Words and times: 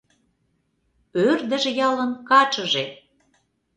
Ӧрдыж 1.27 1.63
ялын 1.87 2.11
качыже 2.29 2.85